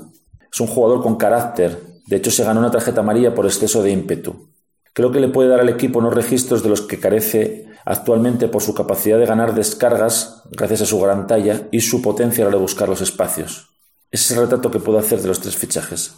Es 0.51 0.59
un 0.61 0.67
jugador 0.67 1.03
con 1.03 1.17
carácter, 1.17 1.79
de 2.07 2.15
hecho 2.15 2.31
se 2.31 2.45
ganó 2.45 2.61
una 2.61 2.71
tarjeta 2.71 3.01
amarilla 3.01 3.35
por 3.35 3.45
exceso 3.45 3.83
de 3.83 3.91
ímpetu. 3.91 4.47
Creo 4.93 5.11
que 5.11 5.19
le 5.19 5.27
puede 5.27 5.49
dar 5.49 5.59
al 5.59 5.67
equipo 5.67 5.99
unos 5.99 6.13
registros 6.13 6.63
de 6.63 6.69
los 6.69 6.81
que 6.81 6.99
carece 6.99 7.67
actualmente 7.83 8.47
por 8.47 8.61
su 8.61 8.73
capacidad 8.73 9.19
de 9.19 9.25
ganar 9.25 9.53
descargas 9.53 10.43
gracias 10.51 10.81
a 10.81 10.85
su 10.85 10.99
gran 10.99 11.27
talla 11.27 11.67
y 11.71 11.81
su 11.81 12.01
potencia 12.01 12.43
a 12.43 12.45
la 12.45 12.47
hora 12.49 12.57
de 12.57 12.61
buscar 12.61 12.87
los 12.87 13.01
espacios. 13.01 13.69
Ese 14.09 14.23
es 14.23 14.31
el 14.31 14.43
retrato 14.45 14.71
que 14.71 14.79
puedo 14.79 14.97
hacer 14.97 15.21
de 15.21 15.27
los 15.27 15.41
tres 15.41 15.57
fichajes. 15.57 16.15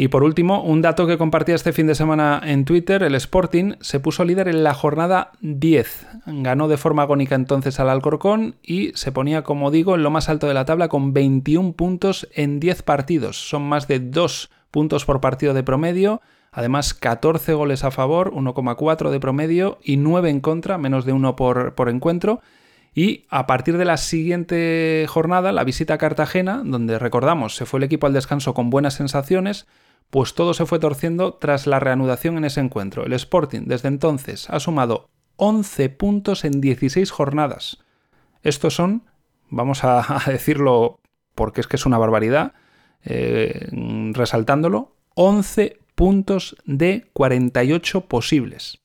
Y 0.00 0.08
por 0.08 0.22
último, 0.24 0.62
un 0.62 0.80
dato 0.80 1.06
que 1.06 1.18
compartía 1.18 1.54
este 1.54 1.74
fin 1.74 1.86
de 1.86 1.94
semana 1.94 2.40
en 2.42 2.64
Twitter, 2.64 3.02
el 3.02 3.14
Sporting 3.16 3.74
se 3.82 4.00
puso 4.00 4.24
líder 4.24 4.48
en 4.48 4.64
la 4.64 4.72
jornada 4.72 5.32
10. 5.42 6.06
Ganó 6.24 6.68
de 6.68 6.78
forma 6.78 7.02
agónica 7.02 7.34
entonces 7.34 7.78
al 7.78 7.90
Alcorcón 7.90 8.56
y 8.62 8.92
se 8.94 9.12
ponía, 9.12 9.42
como 9.42 9.70
digo, 9.70 9.94
en 9.94 10.02
lo 10.02 10.08
más 10.08 10.30
alto 10.30 10.46
de 10.48 10.54
la 10.54 10.64
tabla 10.64 10.88
con 10.88 11.12
21 11.12 11.74
puntos 11.74 12.26
en 12.32 12.60
10 12.60 12.82
partidos. 12.82 13.46
Son 13.46 13.60
más 13.60 13.88
de 13.88 14.00
2 14.00 14.48
puntos 14.70 15.04
por 15.04 15.20
partido 15.20 15.52
de 15.52 15.64
promedio. 15.64 16.22
Además, 16.50 16.94
14 16.94 17.52
goles 17.52 17.84
a 17.84 17.90
favor, 17.90 18.32
1,4 18.32 19.10
de 19.10 19.20
promedio 19.20 19.80
y 19.84 19.98
9 19.98 20.30
en 20.30 20.40
contra, 20.40 20.78
menos 20.78 21.04
de 21.04 21.12
1 21.12 21.36
por, 21.36 21.74
por 21.74 21.90
encuentro. 21.90 22.40
Y 22.94 23.26
a 23.28 23.46
partir 23.46 23.76
de 23.76 23.84
la 23.84 23.98
siguiente 23.98 25.04
jornada, 25.10 25.52
la 25.52 25.62
visita 25.62 25.92
a 25.92 25.98
Cartagena, 25.98 26.62
donde 26.64 26.98
recordamos 26.98 27.54
se 27.54 27.66
fue 27.66 27.78
el 27.78 27.84
equipo 27.84 28.06
al 28.06 28.14
descanso 28.14 28.54
con 28.54 28.70
buenas 28.70 28.94
sensaciones, 28.94 29.66
pues 30.10 30.34
todo 30.34 30.54
se 30.54 30.66
fue 30.66 30.78
torciendo 30.78 31.34
tras 31.34 31.66
la 31.66 31.80
reanudación 31.80 32.36
en 32.36 32.44
ese 32.44 32.60
encuentro. 32.60 33.06
El 33.06 33.12
Sporting 33.12 33.62
desde 33.66 33.88
entonces 33.88 34.50
ha 34.50 34.60
sumado 34.60 35.08
11 35.36 35.88
puntos 35.90 36.44
en 36.44 36.60
16 36.60 37.10
jornadas. 37.10 37.78
Estos 38.42 38.74
son, 38.74 39.04
vamos 39.48 39.84
a, 39.84 40.22
decirlo 40.26 41.00
porque 41.34 41.60
es 41.60 41.66
que 41.66 41.76
es 41.76 41.86
una 41.86 41.98
barbaridad, 41.98 42.52
eh, 43.04 43.68
resaltándolo, 44.12 44.92
11 45.14 45.78
puntos 45.94 46.56
de 46.64 47.08
48 47.12 48.02
posibles. 48.02 48.80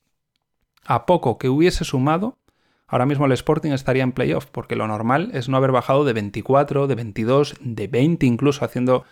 A 0.84 1.06
poco 1.06 1.38
que 1.38 1.48
hubiese 1.48 1.84
sumado, 1.84 2.38
ahora 2.86 3.06
mismo 3.06 3.26
el 3.26 3.32
Sporting 3.32 3.72
estaría 3.72 4.04
en 4.04 4.12
playoff, 4.12 4.46
porque 4.46 4.76
lo 4.76 4.86
normal 4.86 5.30
es 5.34 5.48
no 5.48 5.56
haber 5.56 5.72
bajado 5.72 6.04
de 6.04 6.12
24, 6.12 6.86
de 6.86 6.94
22, 6.94 7.56
de 7.60 7.88
20 7.88 8.26
incluso, 8.26 8.64
haciendo 8.64 9.04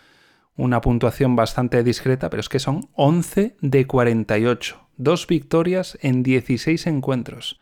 una 0.56 0.80
puntuación 0.80 1.36
bastante 1.36 1.82
discreta, 1.82 2.30
pero 2.30 2.40
es 2.40 2.48
que 2.48 2.58
son 2.58 2.88
11 2.94 3.56
de 3.60 3.86
48. 3.86 4.88
Dos 4.96 5.26
victorias 5.26 5.98
en 6.00 6.22
16 6.22 6.86
encuentros. 6.86 7.60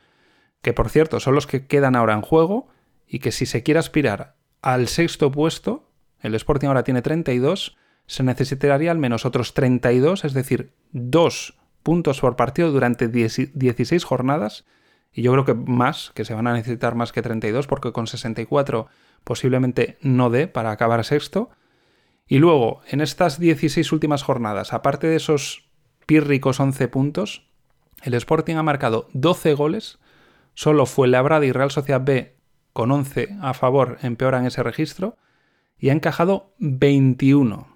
Que 0.60 0.72
por 0.72 0.90
cierto 0.90 1.18
son 1.18 1.34
los 1.34 1.46
que 1.46 1.66
quedan 1.66 1.96
ahora 1.96 2.14
en 2.14 2.20
juego 2.20 2.68
y 3.06 3.18
que 3.18 3.32
si 3.32 3.46
se 3.46 3.62
quiere 3.62 3.80
aspirar 3.80 4.36
al 4.60 4.88
sexto 4.88 5.32
puesto, 5.32 5.90
el 6.20 6.34
Sporting 6.34 6.68
ahora 6.68 6.84
tiene 6.84 7.02
32, 7.02 7.76
se 8.06 8.22
necesitaría 8.22 8.90
al 8.90 8.98
menos 8.98 9.24
otros 9.26 9.54
32, 9.54 10.24
es 10.24 10.34
decir, 10.34 10.72
dos 10.92 11.58
puntos 11.82 12.20
por 12.20 12.36
partido 12.36 12.70
durante 12.70 13.08
16 13.08 14.04
jornadas. 14.04 14.64
Y 15.12 15.22
yo 15.22 15.32
creo 15.32 15.44
que 15.44 15.54
más, 15.54 16.12
que 16.14 16.24
se 16.24 16.34
van 16.34 16.46
a 16.46 16.54
necesitar 16.54 16.94
más 16.94 17.12
que 17.12 17.22
32, 17.22 17.66
porque 17.66 17.92
con 17.92 18.06
64 18.06 18.86
posiblemente 19.24 19.98
no 20.00 20.30
dé 20.30 20.46
para 20.46 20.70
acabar 20.70 21.04
sexto. 21.04 21.50
Y 22.26 22.38
luego, 22.38 22.80
en 22.88 23.00
estas 23.00 23.38
16 23.38 23.92
últimas 23.92 24.22
jornadas, 24.22 24.72
aparte 24.72 25.06
de 25.06 25.16
esos 25.16 25.68
pírricos 26.06 26.60
11 26.60 26.88
puntos, 26.88 27.48
el 28.02 28.14
Sporting 28.14 28.56
ha 28.56 28.62
marcado 28.62 29.08
12 29.12 29.54
goles, 29.54 29.98
solo 30.54 30.86
fue 30.86 31.08
Labrada 31.08 31.46
y 31.46 31.52
Real 31.52 31.70
Sociedad 31.70 32.02
B 32.04 32.36
con 32.72 32.90
11 32.90 33.36
a 33.40 33.54
favor 33.54 33.98
empeoran 34.02 34.46
ese 34.46 34.62
registro, 34.62 35.16
y 35.78 35.90
ha 35.90 35.92
encajado 35.92 36.54
21. 36.58 37.66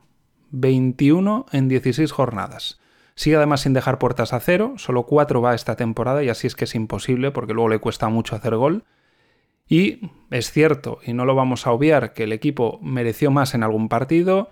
21 0.51 1.47
en 1.53 1.69
16 1.69 2.13
jornadas. 2.13 2.81
Sigue 3.17 3.37
además 3.37 3.63
sin 3.63 3.73
dejar 3.73 3.99
puertas 3.99 4.33
a 4.33 4.41
cero, 4.41 4.75
solo 4.77 5.05
4 5.05 5.41
va 5.41 5.55
esta 5.55 5.75
temporada 5.77 6.23
y 6.23 6.29
así 6.29 6.47
es 6.47 6.55
que 6.55 6.65
es 6.65 6.75
imposible 6.75 7.31
porque 7.31 7.55
luego 7.55 7.69
le 7.69 7.79
cuesta 7.79 8.09
mucho 8.09 8.37
hacer 8.37 8.55
gol. 8.57 8.85
Y 9.69 10.11
es 10.31 10.51
cierto, 10.51 10.99
y 11.05 11.13
no 11.13 11.25
lo 11.25 11.35
vamos 11.35 11.67
a 11.67 11.73
obviar, 11.73 12.13
que 12.13 12.25
el 12.25 12.33
equipo 12.33 12.79
mereció 12.83 13.31
más 13.31 13.55
en 13.55 13.63
algún 13.63 13.89
partido, 13.89 14.51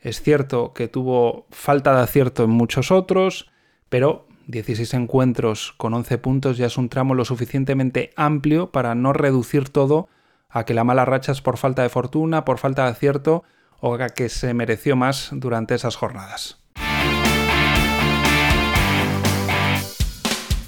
es 0.00 0.20
cierto 0.20 0.72
que 0.74 0.88
tuvo 0.88 1.46
falta 1.50 1.94
de 1.94 2.02
acierto 2.02 2.44
en 2.44 2.50
muchos 2.50 2.90
otros, 2.90 3.50
pero 3.88 4.26
16 4.46 4.92
encuentros 4.94 5.72
con 5.76 5.94
11 5.94 6.18
puntos 6.18 6.56
ya 6.58 6.66
es 6.66 6.76
un 6.76 6.88
tramo 6.88 7.14
lo 7.14 7.24
suficientemente 7.24 8.12
amplio 8.16 8.70
para 8.70 8.94
no 8.94 9.12
reducir 9.12 9.70
todo 9.70 10.08
a 10.50 10.64
que 10.64 10.74
la 10.74 10.84
mala 10.84 11.04
racha 11.04 11.32
es 11.32 11.40
por 11.40 11.56
falta 11.56 11.82
de 11.82 11.88
fortuna, 11.88 12.44
por 12.44 12.58
falta 12.58 12.84
de 12.84 12.90
acierto 12.90 13.44
o 13.80 13.94
a 13.94 14.08
que 14.10 14.28
se 14.28 14.54
mereció 14.54 14.96
más 14.96 15.30
durante 15.32 15.74
esas 15.74 15.96
jornadas. 15.96 16.63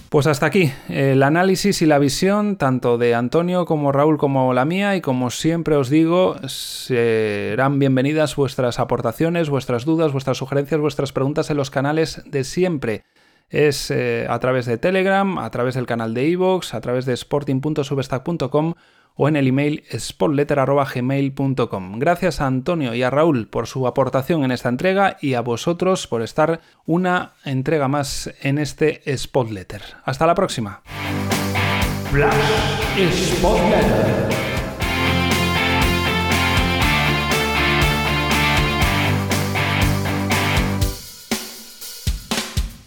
Pues 0.08 0.28
hasta 0.28 0.46
aquí 0.46 0.72
el 0.88 1.22
análisis 1.24 1.82
y 1.82 1.86
la 1.86 1.98
visión 1.98 2.56
tanto 2.56 2.96
de 2.96 3.16
Antonio 3.16 3.64
como 3.64 3.90
Raúl 3.90 4.18
como 4.18 4.54
la 4.54 4.64
mía 4.64 4.94
y 4.94 5.00
como 5.00 5.30
siempre 5.30 5.74
os 5.74 5.90
digo 5.90 6.36
serán 6.46 7.80
bienvenidas 7.80 8.36
vuestras 8.36 8.78
aportaciones, 8.78 9.50
vuestras 9.50 9.84
dudas, 9.84 10.12
vuestras 10.12 10.38
sugerencias, 10.38 10.80
vuestras 10.80 11.10
preguntas 11.10 11.50
en 11.50 11.56
los 11.56 11.70
canales 11.70 12.22
de 12.24 12.44
siempre. 12.44 13.04
Es 13.50 13.90
eh, 13.90 14.26
a 14.28 14.38
través 14.38 14.66
de 14.66 14.78
Telegram, 14.78 15.38
a 15.38 15.50
través 15.50 15.74
del 15.74 15.86
canal 15.86 16.14
de 16.14 16.28
iVoox, 16.28 16.74
a 16.74 16.80
través 16.80 17.04
de 17.04 17.12
sporting.substack.com 17.12 18.74
o 19.16 19.28
en 19.28 19.36
el 19.36 19.48
email 19.48 19.84
spotletter.gmail.com. 19.92 21.98
Gracias 21.98 22.40
a 22.40 22.46
Antonio 22.46 22.94
y 22.94 23.02
a 23.02 23.10
Raúl 23.10 23.48
por 23.48 23.66
su 23.66 23.86
aportación 23.86 24.44
en 24.44 24.52
esta 24.52 24.68
entrega 24.68 25.16
y 25.20 25.34
a 25.34 25.40
vosotros 25.40 26.06
por 26.06 26.22
estar 26.22 26.60
una 26.84 27.32
entrega 27.44 27.88
más 27.88 28.32
en 28.42 28.58
este 28.58 29.02
Spotletter. 29.16 29.82
Hasta 30.04 30.26
la 30.26 30.34
próxima. 30.34 30.82